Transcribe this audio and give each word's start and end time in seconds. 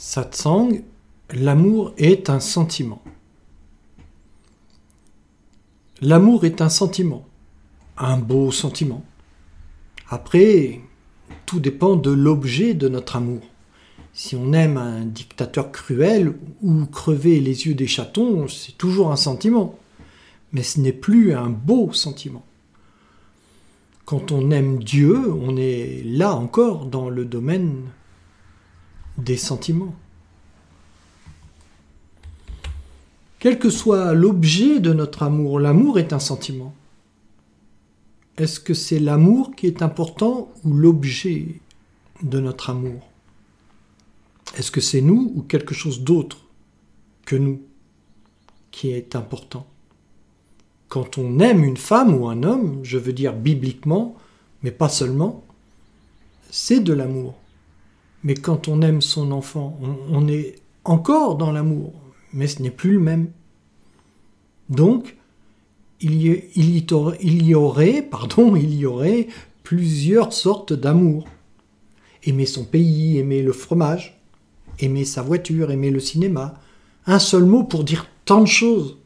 Satsang, 0.00 0.84
l'amour 1.34 1.92
est 1.98 2.30
un 2.30 2.38
sentiment. 2.38 3.02
L'amour 6.00 6.44
est 6.44 6.60
un 6.60 6.68
sentiment, 6.68 7.26
un 7.96 8.16
beau 8.16 8.52
sentiment. 8.52 9.04
Après, 10.08 10.80
tout 11.46 11.58
dépend 11.58 11.96
de 11.96 12.12
l'objet 12.12 12.74
de 12.74 12.88
notre 12.88 13.16
amour. 13.16 13.40
Si 14.12 14.36
on 14.36 14.52
aime 14.52 14.76
un 14.76 15.04
dictateur 15.04 15.72
cruel 15.72 16.32
ou 16.62 16.86
crever 16.86 17.40
les 17.40 17.66
yeux 17.66 17.74
des 17.74 17.88
chatons, 17.88 18.46
c'est 18.46 18.78
toujours 18.78 19.10
un 19.10 19.16
sentiment. 19.16 19.76
Mais 20.52 20.62
ce 20.62 20.78
n'est 20.78 20.92
plus 20.92 21.34
un 21.34 21.50
beau 21.50 21.92
sentiment. 21.92 22.46
Quand 24.04 24.30
on 24.30 24.52
aime 24.52 24.80
Dieu, 24.80 25.32
on 25.32 25.56
est 25.56 26.04
là 26.04 26.36
encore 26.36 26.86
dans 26.86 27.10
le 27.10 27.24
domaine 27.24 27.82
des 29.18 29.36
sentiments. 29.36 29.94
Quel 33.38 33.58
que 33.58 33.70
soit 33.70 34.14
l'objet 34.14 34.80
de 34.80 34.92
notre 34.92 35.22
amour, 35.22 35.60
l'amour 35.60 35.98
est 35.98 36.12
un 36.12 36.18
sentiment. 36.18 36.74
Est-ce 38.36 38.58
que 38.60 38.74
c'est 38.74 38.98
l'amour 38.98 39.54
qui 39.54 39.66
est 39.66 39.82
important 39.82 40.52
ou 40.64 40.72
l'objet 40.72 41.60
de 42.22 42.40
notre 42.40 42.70
amour? 42.70 43.08
Est-ce 44.56 44.70
que 44.70 44.80
c'est 44.80 45.00
nous 45.00 45.32
ou 45.34 45.42
quelque 45.42 45.74
chose 45.74 46.02
d'autre 46.02 46.38
que 47.26 47.36
nous 47.36 47.60
qui 48.70 48.90
est 48.90 49.14
important? 49.14 49.66
Quand 50.88 51.18
on 51.18 51.38
aime 51.38 51.64
une 51.64 51.76
femme 51.76 52.14
ou 52.14 52.28
un 52.28 52.42
homme, 52.42 52.80
je 52.82 52.96
veux 52.96 53.12
dire 53.12 53.34
bibliquement, 53.34 54.16
mais 54.62 54.70
pas 54.70 54.88
seulement, 54.88 55.44
c'est 56.50 56.80
de 56.80 56.92
l'amour. 56.92 57.34
Mais 58.24 58.34
quand 58.34 58.68
on 58.68 58.82
aime 58.82 59.00
son 59.00 59.30
enfant, 59.30 59.78
on, 60.10 60.26
est 60.28 60.56
encore 60.84 61.36
dans 61.36 61.52
l'amour, 61.52 61.92
mais 62.32 62.46
ce 62.46 62.62
n'est 62.62 62.70
plus 62.70 62.92
le 62.92 62.98
même. 62.98 63.30
Donc, 64.68 65.16
aurait, 67.54 68.02
pardon, 68.02 68.56
il 68.56 68.74
y 68.74 68.86
aurait 68.86 69.28
plusieurs 69.62 70.32
sortes 70.32 70.72
d'amour. 70.72 71.26
Aimer 72.24 72.46
son 72.46 72.64
pays, 72.64 73.18
aimer 73.18 73.42
le 73.42 73.52
fromage, 73.52 74.20
aimer 74.80 75.04
sa 75.04 75.22
voiture, 75.22 75.70
aimer 75.70 75.90
le 75.90 76.00
cinéma. 76.00 76.60
Un 77.06 77.18
seul 77.18 77.44
mot 77.44 77.62
pour 77.62 77.84
dire 77.84 78.06
tant 78.24 78.40
de 78.40 78.46
choses. 78.46 78.97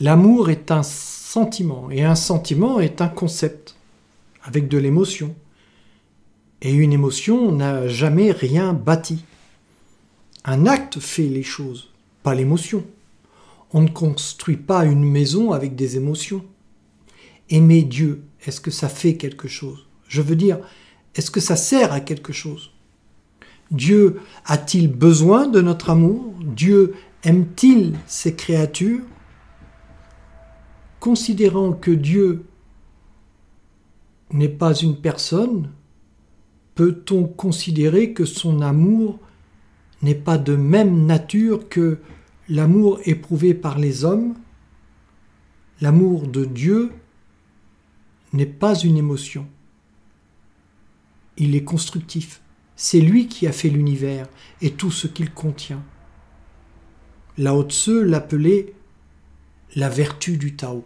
L'amour 0.00 0.48
est 0.48 0.70
un 0.70 0.84
sentiment 0.84 1.90
et 1.90 2.04
un 2.04 2.14
sentiment 2.14 2.78
est 2.78 3.00
un 3.00 3.08
concept 3.08 3.74
avec 4.44 4.68
de 4.68 4.78
l'émotion. 4.78 5.34
Et 6.62 6.72
une 6.72 6.92
émotion 6.92 7.50
n'a 7.50 7.88
jamais 7.88 8.30
rien 8.30 8.72
bâti. 8.72 9.24
Un 10.44 10.66
acte 10.66 11.00
fait 11.00 11.26
les 11.26 11.42
choses, 11.42 11.90
pas 12.22 12.36
l'émotion. 12.36 12.84
On 13.72 13.82
ne 13.82 13.88
construit 13.88 14.56
pas 14.56 14.84
une 14.84 15.04
maison 15.04 15.50
avec 15.50 15.74
des 15.74 15.96
émotions. 15.96 16.44
Aimer 17.50 17.82
Dieu, 17.82 18.22
est-ce 18.46 18.60
que 18.60 18.70
ça 18.70 18.88
fait 18.88 19.16
quelque 19.16 19.48
chose? 19.48 19.86
Je 20.06 20.22
veux 20.22 20.36
dire, 20.36 20.58
est-ce 21.16 21.32
que 21.32 21.40
ça 21.40 21.56
sert 21.56 21.92
à 21.92 22.00
quelque 22.00 22.32
chose? 22.32 22.70
Dieu 23.72 24.20
a-t-il 24.46 24.88
besoin 24.88 25.48
de 25.48 25.60
notre 25.60 25.90
amour? 25.90 26.34
Dieu 26.40 26.94
aime-t-il 27.24 27.94
ses 28.06 28.34
créatures? 28.34 29.02
Considérant 31.00 31.72
que 31.72 31.90
Dieu 31.90 32.44
n'est 34.32 34.48
pas 34.48 34.74
une 34.74 34.96
personne, 34.96 35.70
peut-on 36.74 37.24
considérer 37.24 38.12
que 38.12 38.24
son 38.24 38.60
amour 38.60 39.18
n'est 40.02 40.14
pas 40.14 40.38
de 40.38 40.54
même 40.54 41.06
nature 41.06 41.68
que 41.68 41.98
l'amour 42.48 43.00
éprouvé 43.04 43.54
par 43.54 43.78
les 43.78 44.04
hommes? 44.04 44.34
L'amour 45.80 46.26
de 46.26 46.44
Dieu 46.44 46.92
n'est 48.32 48.46
pas 48.46 48.78
une 48.78 48.96
émotion. 48.96 49.46
Il 51.36 51.54
est 51.54 51.64
constructif. 51.64 52.42
C'est 52.76 53.00
lui 53.00 53.26
qui 53.26 53.46
a 53.46 53.52
fait 53.52 53.70
l'univers 53.70 54.28
et 54.60 54.72
tout 54.72 54.90
ce 54.90 55.06
qu'il 55.06 55.32
contient. 55.32 55.82
Lao 57.38 57.62
Tse 57.62 57.88
l'appelait 57.88 58.74
la 59.76 59.88
vertu 59.88 60.36
du 60.36 60.56
Tao. 60.56 60.84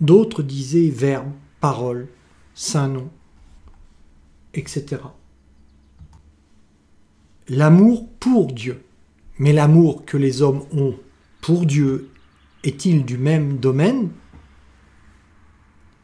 D'autres 0.00 0.42
disaient 0.42 0.90
verbe, 0.90 1.32
parole, 1.60 2.08
saint 2.54 2.88
nom, 2.88 3.10
etc. 4.54 5.02
L'amour 7.48 8.08
pour 8.20 8.52
Dieu. 8.52 8.82
Mais 9.38 9.52
l'amour 9.52 10.04
que 10.04 10.16
les 10.16 10.42
hommes 10.42 10.64
ont 10.72 10.96
pour 11.40 11.64
Dieu 11.64 12.10
est-il 12.64 13.04
du 13.04 13.18
même 13.18 13.58
domaine? 13.58 14.10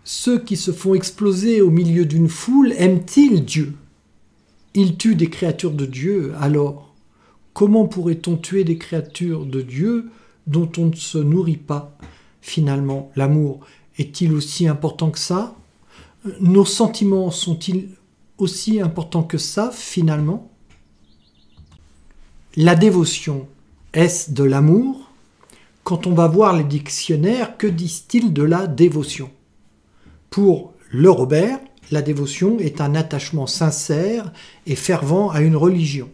Ceux 0.04 0.38
qui 0.38 0.56
se 0.56 0.70
font 0.70 0.94
exploser 0.94 1.60
au 1.60 1.70
milieu 1.70 2.04
d'une 2.04 2.28
foule 2.28 2.72
aiment-ils 2.72 3.44
Dieu? 3.44 3.74
Ils 4.74 4.96
tuent 4.96 5.16
des 5.16 5.30
créatures 5.30 5.72
de 5.72 5.86
Dieu, 5.86 6.32
alors 6.40 6.94
comment 7.52 7.86
pourrait-on 7.86 8.36
tuer 8.36 8.64
des 8.64 8.78
créatures 8.78 9.46
de 9.46 9.62
Dieu 9.62 10.10
dont 10.46 10.70
on 10.78 10.86
ne 10.86 10.94
se 10.94 11.18
nourrit 11.18 11.56
pas. 11.56 11.96
Finalement, 12.40 13.10
l'amour 13.16 13.60
est-il 13.98 14.32
aussi 14.32 14.68
important 14.68 15.10
que 15.10 15.18
ça? 15.18 15.54
Nos 16.40 16.64
sentiments 16.64 17.30
sont-ils 17.30 17.90
aussi 18.38 18.80
importants 18.80 19.22
que 19.22 19.38
ça, 19.38 19.70
finalement? 19.72 20.50
La 22.56 22.74
dévotion, 22.74 23.48
est-ce 23.92 24.30
de 24.32 24.44
l'amour? 24.44 25.10
Quand 25.82 26.06
on 26.06 26.14
va 26.14 26.28
voir 26.28 26.56
les 26.56 26.64
dictionnaires, 26.64 27.56
que 27.56 27.66
disent-ils 27.66 28.32
de 28.32 28.42
la 28.42 28.66
dévotion? 28.66 29.30
Pour 30.30 30.72
le 30.90 31.10
Robert, 31.10 31.60
la 31.90 32.00
dévotion 32.00 32.58
est 32.58 32.80
un 32.80 32.94
attachement 32.94 33.46
sincère 33.46 34.32
et 34.66 34.76
fervent 34.76 35.30
à 35.30 35.42
une 35.42 35.56
religion. 35.56 36.08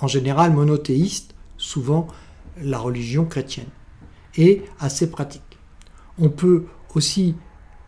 En 0.00 0.08
général 0.08 0.52
monothéiste, 0.52 1.34
souvent 1.56 2.08
la 2.62 2.78
religion 2.78 3.24
chrétienne 3.24 3.68
et 4.36 4.62
à 4.80 4.88
ses 4.88 5.10
pratiques. 5.10 5.42
On 6.18 6.28
peut 6.28 6.64
aussi 6.94 7.34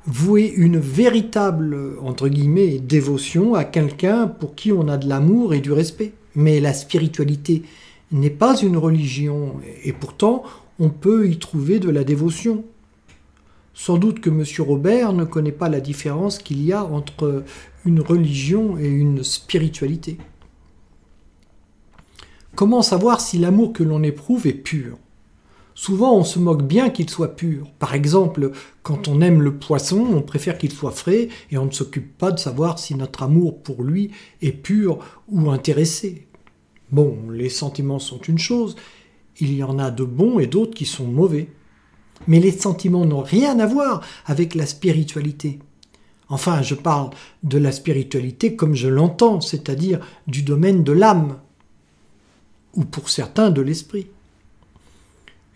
vouer 0.06 0.52
une 0.56 0.78
véritable, 0.78 1.98
entre 2.02 2.28
guillemets, 2.28 2.78
dévotion 2.78 3.54
à 3.54 3.64
quelqu'un 3.64 4.26
pour 4.26 4.54
qui 4.54 4.72
on 4.72 4.88
a 4.88 4.96
de 4.96 5.08
l'amour 5.08 5.54
et 5.54 5.60
du 5.60 5.72
respect. 5.72 6.12
Mais 6.34 6.60
la 6.60 6.72
spiritualité 6.72 7.62
n'est 8.12 8.30
pas 8.30 8.56
une 8.56 8.76
religion, 8.76 9.56
et 9.84 9.92
pourtant 9.92 10.44
on 10.78 10.88
peut 10.88 11.28
y 11.28 11.38
trouver 11.38 11.78
de 11.78 11.90
la 11.90 12.04
dévotion. 12.04 12.64
Sans 13.74 13.98
doute 13.98 14.20
que 14.20 14.30
M. 14.30 14.44
Robert 14.66 15.12
ne 15.12 15.24
connaît 15.24 15.52
pas 15.52 15.68
la 15.68 15.80
différence 15.80 16.38
qu'il 16.38 16.62
y 16.64 16.72
a 16.72 16.84
entre 16.84 17.44
une 17.84 18.00
religion 18.00 18.78
et 18.78 18.88
une 18.88 19.22
spiritualité. 19.22 20.18
Comment 22.58 22.82
savoir 22.82 23.20
si 23.20 23.38
l'amour 23.38 23.72
que 23.72 23.84
l'on 23.84 24.02
éprouve 24.02 24.48
est 24.48 24.52
pur? 24.52 24.98
Souvent 25.76 26.16
on 26.16 26.24
se 26.24 26.40
moque 26.40 26.64
bien 26.64 26.90
qu'il 26.90 27.08
soit 27.08 27.36
pur. 27.36 27.70
Par 27.78 27.94
exemple, 27.94 28.50
quand 28.82 29.06
on 29.06 29.20
aime 29.20 29.42
le 29.42 29.58
poisson, 29.58 30.04
on 30.12 30.22
préfère 30.22 30.58
qu'il 30.58 30.72
soit 30.72 30.90
frais 30.90 31.28
et 31.52 31.56
on 31.56 31.66
ne 31.66 31.70
s'occupe 31.70 32.18
pas 32.18 32.32
de 32.32 32.38
savoir 32.40 32.80
si 32.80 32.96
notre 32.96 33.22
amour 33.22 33.62
pour 33.62 33.84
lui 33.84 34.10
est 34.42 34.50
pur 34.50 34.98
ou 35.28 35.52
intéressé. 35.52 36.26
Bon, 36.90 37.16
les 37.30 37.48
sentiments 37.48 38.00
sont 38.00 38.18
une 38.22 38.40
chose, 38.40 38.74
il 39.38 39.54
y 39.54 39.62
en 39.62 39.78
a 39.78 39.92
de 39.92 40.02
bons 40.02 40.40
et 40.40 40.48
d'autres 40.48 40.74
qui 40.74 40.84
sont 40.84 41.06
mauvais. 41.06 41.50
Mais 42.26 42.40
les 42.40 42.50
sentiments 42.50 43.06
n'ont 43.06 43.22
rien 43.22 43.60
à 43.60 43.66
voir 43.66 44.00
avec 44.26 44.56
la 44.56 44.66
spiritualité. 44.66 45.60
Enfin, 46.28 46.62
je 46.62 46.74
parle 46.74 47.10
de 47.44 47.58
la 47.58 47.70
spiritualité 47.70 48.56
comme 48.56 48.74
je 48.74 48.88
l'entends, 48.88 49.40
c'est-à-dire 49.40 50.00
du 50.26 50.42
domaine 50.42 50.82
de 50.82 50.90
l'âme, 50.90 51.36
ou 52.74 52.84
pour 52.84 53.08
certains 53.08 53.50
de 53.50 53.60
l'esprit. 53.60 54.08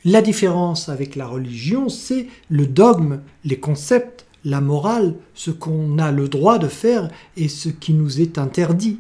La 0.04 0.20
différence 0.20 0.88
avec 0.88 1.14
la 1.14 1.26
religion, 1.26 1.88
c'est 1.88 2.26
le 2.48 2.66
dogme, 2.66 3.20
les 3.44 3.60
concepts, 3.60 4.26
la 4.44 4.60
morale, 4.60 5.14
ce 5.34 5.52
qu'on 5.52 5.98
a 5.98 6.10
le 6.10 6.28
droit 6.28 6.58
de 6.58 6.66
faire 6.66 7.08
et 7.36 7.48
ce 7.48 7.68
qui 7.68 7.94
nous 7.94 8.20
est 8.20 8.38
interdit. 8.38 8.98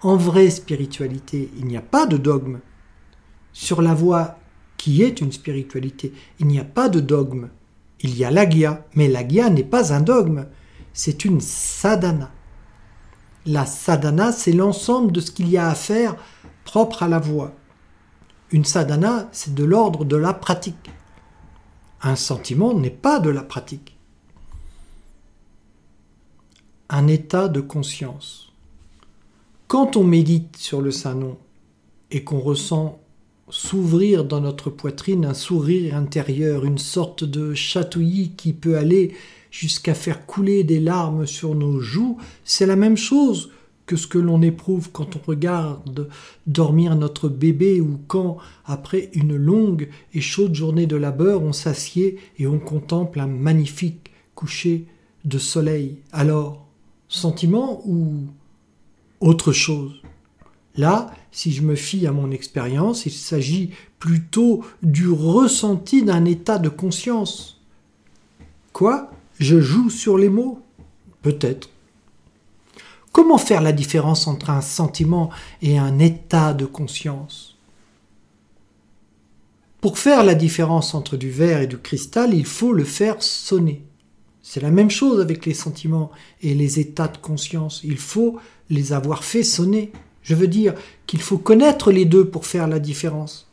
En 0.00 0.16
vraie 0.16 0.50
spiritualité, 0.50 1.50
il 1.58 1.66
n'y 1.66 1.76
a 1.76 1.82
pas 1.82 2.06
de 2.06 2.16
dogme. 2.16 2.58
Sur 3.52 3.82
la 3.82 3.94
voie 3.94 4.38
qui 4.76 5.02
est 5.02 5.20
une 5.20 5.30
spiritualité, 5.30 6.12
il 6.40 6.48
n'y 6.48 6.58
a 6.58 6.64
pas 6.64 6.88
de 6.88 6.98
dogme. 6.98 7.50
Il 8.00 8.18
y 8.18 8.24
a 8.24 8.32
l'agya, 8.32 8.84
mais 8.96 9.06
l'agya 9.06 9.48
n'est 9.48 9.62
pas 9.62 9.92
un 9.92 10.00
dogme, 10.00 10.46
c'est 10.92 11.24
une 11.24 11.40
sadhana. 11.40 12.32
La 13.46 13.64
sadhana, 13.66 14.32
c'est 14.32 14.52
l'ensemble 14.52 15.12
de 15.12 15.20
ce 15.20 15.30
qu'il 15.30 15.48
y 15.48 15.56
a 15.56 15.68
à 15.68 15.74
faire 15.76 16.16
propre 16.64 17.02
à 17.02 17.08
la 17.08 17.18
voix. 17.18 17.52
Une 18.50 18.64
sadhana, 18.64 19.28
c'est 19.32 19.54
de 19.54 19.64
l'ordre 19.64 20.04
de 20.04 20.16
la 20.16 20.34
pratique. 20.34 20.90
Un 22.02 22.16
sentiment 22.16 22.74
n'est 22.74 22.90
pas 22.90 23.18
de 23.18 23.30
la 23.30 23.42
pratique. 23.42 23.96
Un 26.88 27.06
état 27.06 27.48
de 27.48 27.60
conscience. 27.60 28.52
Quand 29.68 29.96
on 29.96 30.04
médite 30.04 30.56
sur 30.56 30.82
le 30.82 30.90
Saint-Nom 30.90 31.38
et 32.10 32.24
qu'on 32.24 32.40
ressent 32.40 33.00
s'ouvrir 33.48 34.24
dans 34.24 34.40
notre 34.40 34.70
poitrine 34.70 35.24
un 35.24 35.34
sourire 35.34 35.94
intérieur, 35.94 36.64
une 36.64 36.78
sorte 36.78 37.24
de 37.24 37.54
chatouillis 37.54 38.32
qui 38.36 38.52
peut 38.52 38.76
aller 38.76 39.14
jusqu'à 39.50 39.94
faire 39.94 40.26
couler 40.26 40.64
des 40.64 40.80
larmes 40.80 41.26
sur 41.26 41.54
nos 41.54 41.78
joues, 41.78 42.18
c'est 42.44 42.66
la 42.66 42.76
même 42.76 42.96
chose 42.96 43.50
que 43.86 43.96
ce 43.96 44.06
que 44.06 44.18
l'on 44.18 44.42
éprouve 44.42 44.90
quand 44.92 45.16
on 45.16 45.20
regarde 45.26 46.08
dormir 46.46 46.96
notre 46.96 47.28
bébé 47.28 47.80
ou 47.80 47.98
quand, 48.06 48.38
après 48.64 49.10
une 49.12 49.36
longue 49.36 49.88
et 50.14 50.20
chaude 50.20 50.54
journée 50.54 50.86
de 50.86 50.96
labeur, 50.96 51.42
on 51.42 51.52
s'assied 51.52 52.18
et 52.38 52.46
on 52.46 52.58
contemple 52.58 53.20
un 53.20 53.26
magnifique 53.26 54.10
coucher 54.34 54.86
de 55.24 55.38
soleil. 55.38 55.98
Alors, 56.12 56.66
sentiment 57.08 57.82
ou 57.86 58.26
autre 59.20 59.52
chose? 59.52 60.00
Là, 60.76 61.12
si 61.32 61.52
je 61.52 61.62
me 61.62 61.74
fie 61.74 62.06
à 62.06 62.12
mon 62.12 62.30
expérience, 62.30 63.04
il 63.04 63.12
s'agit 63.12 63.70
plutôt 63.98 64.64
du 64.82 65.08
ressenti 65.08 66.02
d'un 66.02 66.24
état 66.24 66.58
de 66.58 66.68
conscience. 66.68 67.60
Quoi? 68.72 69.10
Je 69.38 69.60
joue 69.60 69.90
sur 69.90 70.16
les 70.16 70.30
mots? 70.30 70.60
Peut-être. 71.20 71.68
Comment 73.12 73.36
faire 73.36 73.60
la 73.60 73.72
différence 73.72 74.26
entre 74.26 74.48
un 74.48 74.62
sentiment 74.62 75.28
et 75.60 75.78
un 75.78 75.98
état 75.98 76.54
de 76.54 76.64
conscience? 76.64 77.58
Pour 79.82 79.98
faire 79.98 80.24
la 80.24 80.34
différence 80.34 80.94
entre 80.94 81.18
du 81.18 81.30
verre 81.30 81.60
et 81.60 81.66
du 81.66 81.76
cristal, 81.76 82.32
il 82.32 82.46
faut 82.46 82.72
le 82.72 82.84
faire 82.84 83.22
sonner. 83.22 83.84
C'est 84.40 84.62
la 84.62 84.70
même 84.70 84.90
chose 84.90 85.20
avec 85.20 85.44
les 85.44 85.54
sentiments 85.54 86.10
et 86.40 86.54
les 86.54 86.80
états 86.80 87.08
de 87.08 87.18
conscience. 87.18 87.82
Il 87.84 87.98
faut 87.98 88.38
les 88.70 88.92
avoir 88.94 89.24
fait 89.24 89.42
sonner. 89.42 89.92
Je 90.22 90.34
veux 90.34 90.48
dire 90.48 90.74
qu'il 91.06 91.20
faut 91.20 91.38
connaître 91.38 91.92
les 91.92 92.06
deux 92.06 92.28
pour 92.28 92.46
faire 92.46 92.66
la 92.66 92.78
différence. 92.78 93.48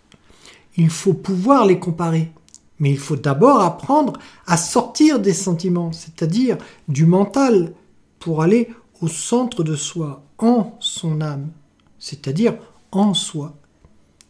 Il 0.77 0.89
faut 0.89 1.13
pouvoir 1.13 1.65
les 1.65 1.79
comparer. 1.79 2.31
Mais 2.79 2.91
il 2.91 2.97
faut 2.97 3.17
d'abord 3.17 3.59
apprendre 3.59 4.13
à 4.47 4.55
sortir 4.55 5.19
des 5.19 5.33
sentiments, 5.33 5.91
c'est-à-dire 5.91 6.57
du 6.87 7.05
mental, 7.05 7.73
pour 8.19 8.41
aller 8.41 8.69
au 9.01 9.07
centre 9.07 9.63
de 9.63 9.75
soi, 9.75 10.23
en 10.37 10.75
son 10.79 11.21
âme, 11.21 11.51
c'est-à-dire 11.99 12.57
en 12.91 13.13
soi. 13.13 13.57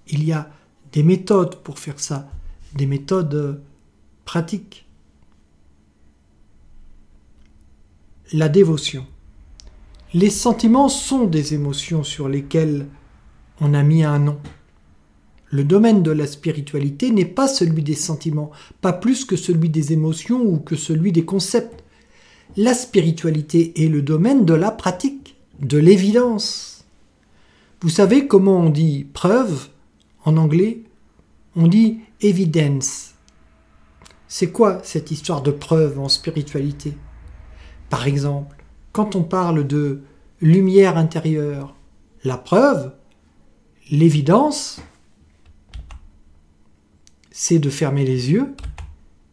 Il 0.07 0.24
y 0.24 0.31
a 0.31 0.50
des 0.92 1.04
méthodes 1.04 1.56
pour 1.57 1.80
faire 1.80 2.00
ça, 2.00 2.30
des 2.75 2.86
méthodes 2.86 3.33
euh, 3.33 3.62
pratiques. 4.25 4.86
La 8.33 8.50
dévotion. 8.50 9.06
Les 10.13 10.30
sentiments 10.30 10.89
sont 10.89 11.25
des 11.25 11.54
émotions 11.54 12.04
sur 12.04 12.30
lesquelles 12.30 12.88
on 13.62 13.74
a 13.74 13.83
mis 13.83 14.04
un 14.04 14.19
nom. 14.19 14.39
Le 15.51 15.63
domaine 15.63 16.04
de 16.04 16.12
la 16.12 16.27
spiritualité 16.27 17.12
n'est 17.12 17.25
pas 17.25 17.48
celui 17.48 17.81
des 17.81 17.95
sentiments, 17.95 18.51
pas 18.81 18.94
plus 18.94 19.25
que 19.25 19.36
celui 19.36 19.69
des 19.69 19.94
émotions 19.94 20.42
ou 20.42 20.57
que 20.57 20.75
celui 20.75 21.12
des 21.12 21.25
concepts. 21.25 21.83
La 22.57 22.74
spiritualité 22.74 23.84
est 23.84 23.88
le 23.90 24.01
domaine 24.01 24.44
de 24.44 24.56
la 24.56 24.72
pratique, 24.72 25.36
de 25.60 25.78
l'évidence. 25.78 26.84
Vous 27.81 27.90
savez 27.90 28.28
comment 28.28 28.57
on 28.57 28.69
dit 28.72 29.06
preuve 29.13 29.69
en 30.25 30.36
anglais? 30.36 30.81
On 31.56 31.68
dit 31.68 32.00
evidence. 32.22 33.13
C'est 34.28 34.51
quoi 34.51 34.80
cette 34.84 35.12
histoire 35.12 35.44
de 35.44 35.51
preuve 35.51 36.00
en 36.00 36.10
spiritualité? 36.10 36.98
Par 37.90 38.07
exemple, 38.07 38.63
quand 38.94 39.16
on 39.16 39.24
parle 39.24 39.66
de 39.68 40.02
lumière 40.42 40.98
intérieure, 40.98 41.75
la 42.24 42.38
preuve, 42.38 42.94
l'évidence, 43.92 44.81
c'est 47.31 47.60
de 47.60 47.69
fermer 47.69 48.06
les 48.06 48.31
yeux 48.31 48.56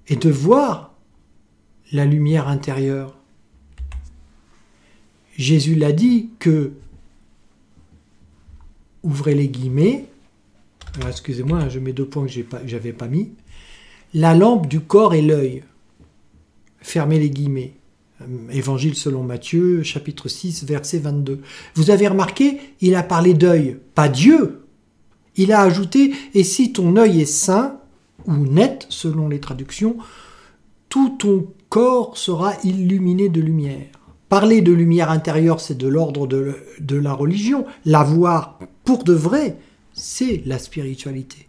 et 0.07 0.17
de 0.17 0.31
voir 0.31 0.86
la 1.93 2.05
lumière 2.05 2.49
intérieure. 2.49 3.17
Jésus 5.37 5.75
l'a 5.75 5.93
dit 5.93 6.31
que, 6.39 6.73
ouvrez 9.03 9.35
les 9.35 9.49
guillemets, 9.49 10.07
excusez-moi, 11.07 11.69
je 11.69 11.79
mets 11.79 11.93
deux 11.93 12.07
points 12.07 12.27
que 12.27 12.33
je 12.33 12.43
n'avais 12.75 12.93
pas 12.93 13.09
mis, 13.09 13.33
la 14.15 14.35
lampe 14.35 14.67
du 14.67 14.81
corps 14.81 15.15
est 15.15 15.23
l'œil. 15.23 15.63
Fermez 16.79 17.19
les 17.19 17.31
guillemets. 17.31 17.75
Euh, 18.23 18.51
Évangile 18.51 18.95
selon 18.95 19.23
Matthieu, 19.23 19.83
chapitre 19.83 20.29
6, 20.29 20.65
verset 20.65 20.99
22. 20.99 21.41
Vous 21.75 21.91
avez 21.91 22.09
remarqué, 22.09 22.59
il 22.81 22.95
a 22.95 23.03
parlé 23.03 23.35
d'œil, 23.35 23.77
pas 23.95 24.09
Dieu. 24.09 24.63
Il 25.37 25.53
a 25.53 25.61
ajouté, 25.61 26.15
et 26.33 26.45
si 26.45 26.73
ton 26.73 26.97
œil 26.97 27.21
est 27.21 27.27
sain, 27.27 27.79
ou 28.25 28.35
net 28.35 28.87
selon 28.89 29.29
les 29.29 29.41
traductions, 29.41 29.99
tout 30.89 31.11
ton 31.19 31.47
sera 32.15 32.55
illuminé 32.65 33.29
de 33.29 33.41
lumière. 33.41 33.87
Parler 34.29 34.61
de 34.61 34.73
lumière 34.73 35.11
intérieure, 35.11 35.61
c'est 35.61 35.77
de 35.77 35.87
l'ordre 35.87 36.27
de, 36.27 36.97
la 36.97 37.13
religion. 37.13 37.67
La 37.85 38.03
voir 38.03 38.59
pour 38.85 39.05
de 39.05 39.13
vrai, 39.13 39.57
c'est 39.93 40.43
la 40.47 40.59
spiritualité. 40.59 41.49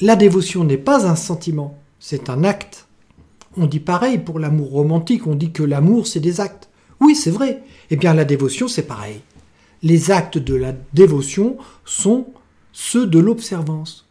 La 0.00 0.14
dévotion 0.14 0.62
n'est 0.62 0.78
pas 0.78 1.06
un 1.06 1.16
sentiment, 1.16 1.76
c'est 1.98 2.30
un 2.30 2.44
acte. 2.44 2.86
On 3.56 3.66
dit 3.66 3.80
pareil 3.80 4.18
pour 4.18 4.38
l'amour 4.38 4.70
romantique, 4.70 5.26
on 5.26 5.34
dit 5.34 5.50
que 5.50 5.64
l'amour 5.64 6.06
c'est 6.06 6.20
des 6.20 6.40
actes. 6.40 6.68
Oui, 7.00 7.16
c'est 7.16 7.32
vrai. 7.32 7.62
Eh 7.90 7.96
bien 7.96 8.14
la 8.14 8.24
dévotion 8.24 8.68
c'est 8.68 8.86
pareil. 8.86 9.20
Les 9.82 10.12
actes 10.12 10.38
de 10.38 10.54
la 10.54 10.72
dévotion 10.92 11.56
sont 11.84 12.28
ceux 12.72 13.06
de 13.06 13.18
l'observance. 13.18 14.07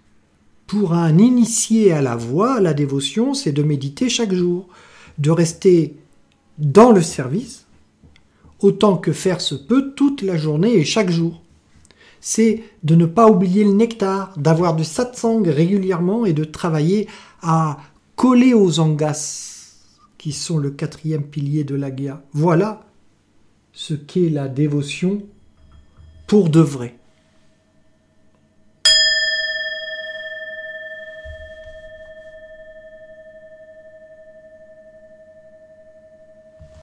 Pour 0.67 0.93
un 0.93 1.17
initié 1.17 1.93
à 1.93 2.01
la 2.01 2.17
voie, 2.17 2.59
la 2.59 2.73
dévotion, 2.73 3.33
c'est 3.33 3.53
de 3.53 3.63
méditer 3.63 4.09
chaque 4.09 4.33
jour, 4.33 4.67
de 5.17 5.31
rester 5.31 5.95
dans 6.57 6.91
le 6.91 7.01
service, 7.01 7.65
autant 8.59 8.97
que 8.97 9.13
faire 9.13 9.39
se 9.39 9.55
peut 9.55 9.93
toute 9.95 10.21
la 10.21 10.35
journée 10.35 10.73
et 10.73 10.83
chaque 10.83 11.09
jour. 11.09 11.41
C'est 12.19 12.63
de 12.83 12.95
ne 12.95 13.05
pas 13.05 13.29
oublier 13.29 13.63
le 13.63 13.71
nectar, 13.71 14.37
d'avoir 14.37 14.75
du 14.75 14.83
satsang 14.83 15.43
régulièrement 15.43 16.25
et 16.25 16.33
de 16.33 16.43
travailler 16.43 17.07
à 17.41 17.77
coller 18.17 18.53
aux 18.53 18.79
angas, 18.81 19.77
qui 20.17 20.33
sont 20.33 20.57
le 20.57 20.71
quatrième 20.71 21.23
pilier 21.23 21.63
de 21.63 21.75
l'agya. 21.75 22.23
Voilà 22.33 22.81
ce 23.71 23.93
qu'est 23.93 24.29
la 24.29 24.49
dévotion 24.49 25.21
pour 26.27 26.49
de 26.49 26.59
vrai. 26.59 26.97